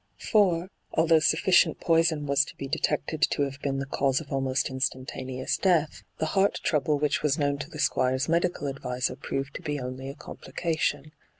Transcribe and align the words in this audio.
For, 0.31 0.71
although 0.93 1.19
sufficient 1.19 1.79
poison 1.79 2.25
was 2.25 2.43
to 2.45 2.55
be 2.55 2.67
detected 2.67 3.21
to 3.29 3.43
have 3.43 3.61
been 3.61 3.77
the 3.77 3.85
cause 3.85 4.19
of 4.19 4.31
almost 4.33 4.67
instantaneous 4.71 5.57
death, 5.57 6.01
the 6.17 6.25
heart 6.33 6.59
trouble 6.63 6.97
which 6.97 7.21
was 7.21 7.37
known 7.37 7.59
to 7.59 7.69
the 7.69 7.77
Squire's 7.77 8.27
medical 8.27 8.67
adviser 8.67 9.15
proved 9.15 9.53
to 9.57 9.61
be 9.61 9.79
only 9.79 10.09
a 10.09 10.15
complication. 10.15 11.11